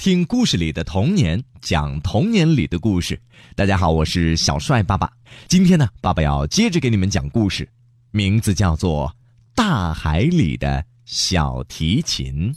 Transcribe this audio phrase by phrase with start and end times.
[0.00, 3.20] 听故事里的童年，讲童年里的故事。
[3.54, 5.12] 大家好，我是小帅爸爸。
[5.46, 7.68] 今天呢，爸爸要接着给你们讲故事，
[8.10, 9.08] 名字叫做
[9.54, 12.50] 《大海里的小提琴》。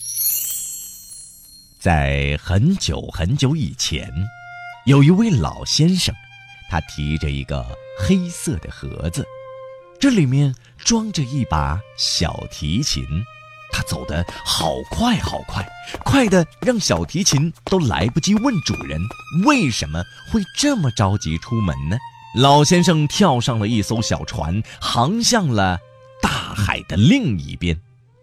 [1.81, 4.09] 在很久很久以前，
[4.85, 6.15] 有一位老先生，
[6.69, 7.65] 他提着一个
[7.99, 9.27] 黑色的盒子，
[9.99, 13.03] 这里面装着一把小提琴。
[13.73, 15.67] 他走得好快好快，
[16.05, 19.01] 快的让小提琴都来不及问主人
[19.45, 21.97] 为什么会这么着急出门呢？
[22.35, 25.79] 老先生跳上了一艘小船，航向了
[26.21, 27.77] 大海的另一边。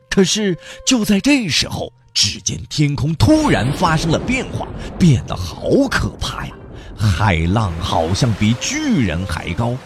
[0.09, 4.67] 可是就在这时候，只见天空突然发生了变化，
[4.99, 6.53] 变得好可怕呀！
[6.97, 9.77] 海浪好像比巨人还高。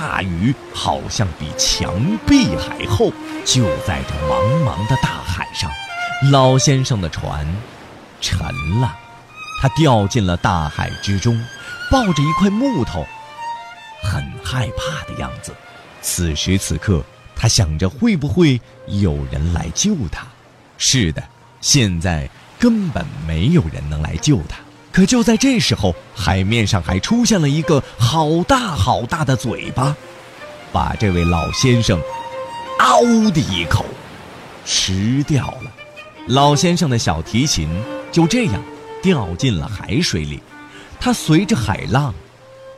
[0.00, 1.92] 大雨好像比墙
[2.26, 3.12] 壁还厚，
[3.44, 5.70] 就在这茫茫的大海上，
[6.32, 7.46] 老先生的船
[8.18, 8.40] 沉
[8.80, 8.96] 了，
[9.60, 11.38] 他掉进了大海之中，
[11.90, 13.06] 抱着一块木头，
[14.02, 15.54] 很害怕的样子。
[16.00, 17.04] 此时此刻，
[17.36, 20.26] 他想着会不会有人来救他？
[20.78, 21.22] 是的，
[21.60, 22.26] 现在
[22.58, 24.56] 根本没有人能来救他。
[24.92, 29.96] 可就在这时候，海面上还出现了一个好大好大的嘴巴，
[30.72, 32.00] 把这位老先生
[32.80, 33.84] “嗷”的一口
[34.64, 35.70] 吃掉了。
[36.26, 37.68] 老先生的小提琴
[38.10, 38.62] 就这样
[39.02, 40.42] 掉进了海水里，
[40.98, 42.12] 它随着海浪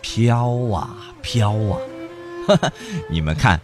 [0.01, 0.91] 飘啊
[1.23, 1.79] 飘啊。
[2.47, 2.73] 哈哈，
[3.11, 3.61] 你们看，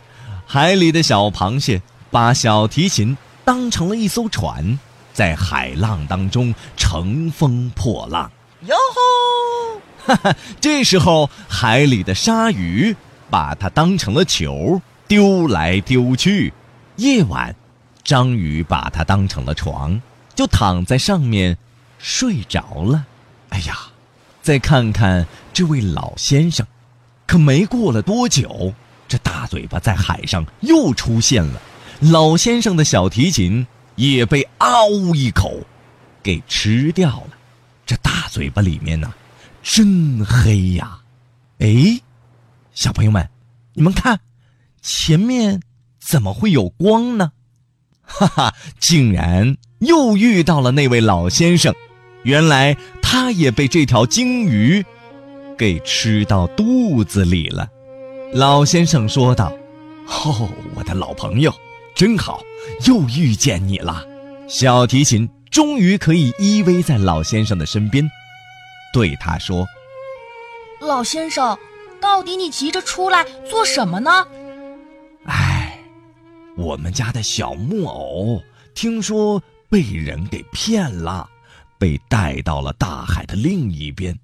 [0.47, 4.79] 海里的小螃蟹把小提琴当成了一艘船，
[5.13, 8.31] 在海浪当中乘风破浪。
[8.63, 9.81] 哟吼！
[10.05, 12.97] 哈哈，这时候海里的鲨鱼
[13.31, 16.53] 把它当成了球，丢来丢去。
[16.97, 17.55] 夜晚，
[18.03, 20.01] 章鱼把它当成了床，
[20.35, 21.57] 就躺在上面
[21.99, 23.07] 睡着了。
[23.51, 23.77] 哎呀，
[24.43, 26.67] 再看看这位老先生，
[27.27, 28.75] 可没过了多久，
[29.07, 31.61] 这大嘴巴在海上又出现了。
[32.01, 35.61] 老先生的小提琴也被“嗷”一口
[36.25, 37.38] 给吃掉了。
[37.89, 39.15] 这大嘴巴里面呢，
[39.63, 40.99] 真黑呀！
[41.59, 41.99] 哎，
[42.75, 43.27] 小朋友们，
[43.73, 44.21] 你们看，
[44.83, 45.63] 前面
[45.99, 47.33] 怎么会有光呢？
[48.05, 51.75] 哈哈，竟然又遇到了那位老先生。
[52.25, 54.85] 原来他也被这条鲸鱼
[55.57, 57.67] 给吃到肚子里了。
[58.35, 59.51] 老先生说道
[60.07, 61.51] ：“哦，我的老朋友，
[61.95, 62.43] 真好，
[62.87, 64.05] 又遇见你了。”
[64.47, 65.27] 小提琴。
[65.51, 68.09] 终于可以依偎在老先生的身边，
[68.93, 69.67] 对他说
[70.81, 71.59] ：“老先生，
[72.01, 74.27] 到底你急着出来做什么呢？”
[75.25, 75.79] 哎，
[76.57, 78.43] 我们家的小木偶
[78.75, 81.29] 听说被人给骗了，
[81.79, 84.17] 被带到了大海的另一边。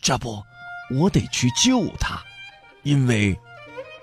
[0.00, 0.42] 这不，
[0.90, 2.22] 我得去救他，
[2.84, 3.36] 因为，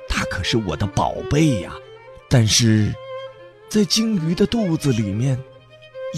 [0.09, 1.71] 他可是我的宝贝呀。
[2.29, 2.93] 但是，
[3.69, 5.39] 在鲸鱼的肚子里面。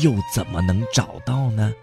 [0.01, 1.73] 又怎么能找到呢？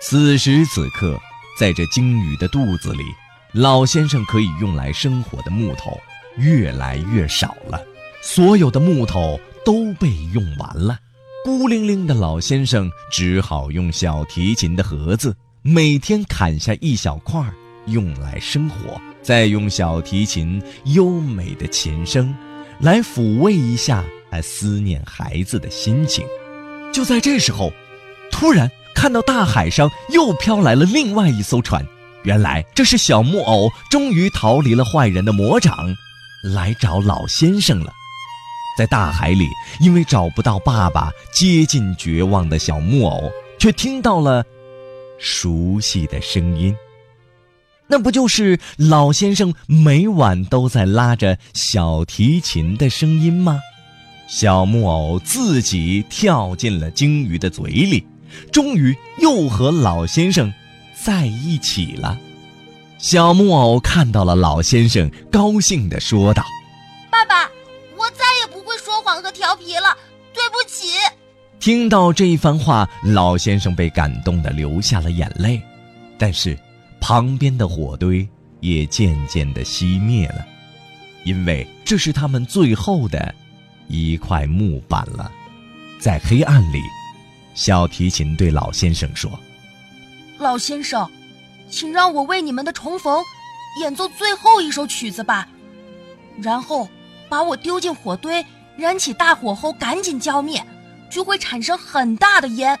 [0.00, 1.18] 此时此刻，
[1.58, 3.04] 在这鲸鱼的肚子里，
[3.52, 5.98] 老先生可以用来生火的木头
[6.36, 7.80] 越来越少了，
[8.20, 10.98] 所有的木头都被用完了。
[11.44, 17.54] 孤零零的老先生只好用小提琴的盒子，每天砍下一小块儿
[17.86, 22.34] 用来生火，再用小提琴优美的琴声，
[22.80, 26.24] 来抚慰一下他思念孩子的心情。
[26.92, 27.72] 就在这时候，
[28.30, 31.84] 突然看到大海上又飘来了另外一艘船。
[32.24, 35.92] 原来这是小木偶终于逃离了坏人的魔掌，
[36.54, 37.92] 来找老先生了。
[38.78, 39.48] 在大海里，
[39.80, 44.44] 因为找不到爸爸，接近绝望的小木偶却听到了
[45.18, 46.74] 熟悉的声音。
[47.88, 53.60] 那不就是老先生每晚都在拉着小提琴的声音吗？
[54.32, 58.02] 小木偶自己跳进了鲸鱼的嘴里，
[58.50, 60.50] 终于又和老先生
[60.94, 62.18] 在一起了。
[62.96, 66.42] 小木偶看到了老先生，高兴地说道
[67.12, 67.44] ：“爸爸，
[67.94, 69.94] 我再也不会说谎和调皮了，
[70.32, 70.88] 对不起。”
[71.60, 75.60] 听到这一番话，老先生被感动的流下了眼泪，
[76.16, 76.58] 但是
[77.02, 78.26] 旁边的火堆
[78.60, 80.42] 也渐渐的熄灭了，
[81.26, 83.34] 因为这是他们最后的。
[83.88, 85.30] 一块木板了，
[85.98, 86.80] 在黑暗里，
[87.54, 89.30] 小提琴对老先生说
[90.38, 91.10] ：“老先生，
[91.70, 93.22] 请让我为你们的重逢
[93.80, 95.48] 演奏最后一首曲子吧，
[96.40, 96.88] 然后
[97.28, 98.44] 把我丢进火堆，
[98.76, 100.64] 燃起大火后赶紧浇灭，
[101.10, 102.78] 就会产生很大的烟，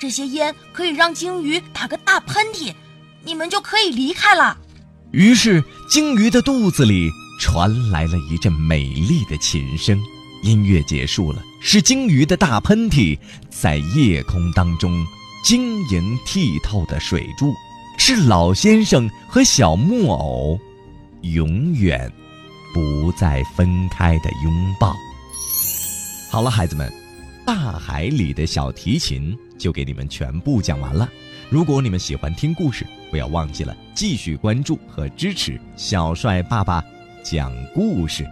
[0.00, 2.74] 这些烟可以让鲸鱼打个大喷嚏，
[3.22, 4.56] 你们就可以离开了。
[5.12, 7.08] 于是，鲸鱼的肚子里
[7.40, 9.98] 传来了一阵美丽的琴声。
[10.46, 13.18] 音乐结束了，是鲸鱼的大喷嚏
[13.50, 15.04] 在夜空当中
[15.42, 17.52] 晶莹剔透的水柱，
[17.98, 20.56] 是老先生和小木偶
[21.22, 22.10] 永远
[22.72, 24.94] 不再分开的拥抱。
[26.30, 26.92] 好了，孩子们，
[27.44, 31.08] 大海里的小提琴就给你们全部讲完了。
[31.50, 36.84] 如果你们喜欢听故事，不要忘记了继续关注和支持小帅爸爸
[37.24, 38.24] 讲故事。